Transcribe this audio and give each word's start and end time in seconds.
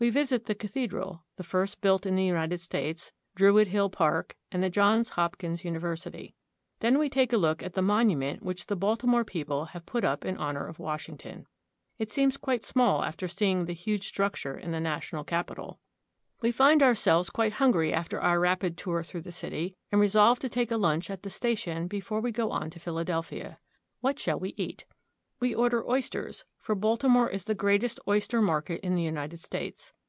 We 0.00 0.10
visit 0.10 0.46
the 0.46 0.54
cathe 0.54 0.90
dral, 0.92 1.22
the 1.38 1.42
first 1.42 1.80
built 1.80 2.06
in 2.06 2.14
the 2.14 2.22
United 2.24 2.60
States, 2.60 3.10
Druid 3.34 3.66
Hill 3.66 3.90
Park, 3.90 4.36
and 4.52 4.62
the 4.62 4.70
Johns 4.70 5.08
Hopkins 5.08 5.64
University. 5.64 6.36
Then 6.78 7.00
we 7.00 7.10
take 7.10 7.32
a 7.32 7.36
look 7.36 7.64
at 7.64 7.74
the 7.74 7.82
monument 7.82 8.44
which 8.44 8.66
the 8.66 8.76
Baltimore 8.76 9.24
people 9.24 9.64
have 9.64 9.86
put 9.86 10.04
up 10.04 10.24
in 10.24 10.36
honor 10.36 10.64
of 10.68 10.78
Washington. 10.78 11.46
It 11.98 12.12
seems 12.12 12.36
quite 12.36 12.62
small 12.62 13.02
after 13.02 13.26
see 13.26 13.50
ing 13.50 13.64
the 13.64 13.72
huge 13.72 14.06
structure 14.06 14.56
in 14.56 14.70
the 14.70 14.78
national 14.78 15.24
capital. 15.24 15.80
CHESAPEAKE 16.40 16.42
BAY— 16.42 16.48
OYSTER 16.48 16.56
FARMS. 16.56 16.58
47 16.60 16.64
We 16.68 16.70
find 16.70 16.82
ourselves 16.84 17.30
quite 17.30 17.52
hungry 17.54 17.92
after 17.92 18.20
our 18.20 18.38
rapid 18.38 18.78
tour 18.78 19.02
through 19.02 19.22
the 19.22 19.32
city, 19.32 19.74
and 19.90 20.00
resolve 20.00 20.38
to 20.38 20.48
take 20.48 20.70
a 20.70 20.76
lunch 20.76 21.10
at 21.10 21.24
the 21.24 21.28
station 21.30 21.88
before 21.88 22.20
we 22.20 22.30
go 22.30 22.52
on 22.52 22.70
to 22.70 22.78
Philadelphia. 22.78 23.58
What 24.00 24.20
shall 24.20 24.38
we 24.38 24.54
eat? 24.56 24.84
We 25.40 25.54
order 25.54 25.88
oysters, 25.88 26.44
for 26.58 26.74
Baltimore 26.74 27.30
is 27.30 27.44
the 27.44 27.54
greatest 27.54 28.00
oyster 28.08 28.42
market 28.42 28.80
in 28.80 28.96
the 28.96 29.04
United 29.04 29.38
States. 29.38 29.92